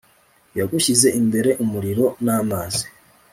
[0.57, 2.85] yagushyize imbere umuriro n'amazi